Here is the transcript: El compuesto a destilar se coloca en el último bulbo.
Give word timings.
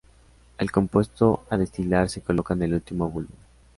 El 0.57 0.71
compuesto 0.71 1.43
a 1.51 1.57
destilar 1.57 2.09
se 2.09 2.21
coloca 2.21 2.55
en 2.55 2.63
el 2.63 2.73
último 2.73 3.07
bulbo. 3.07 3.35